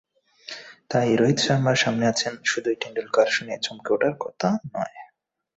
[0.89, 4.95] তাই রোহিত শর্মার সামনে আছেন শুধুই টেন্ডুলকার শুনে চমকে ওঠার কথা নয়।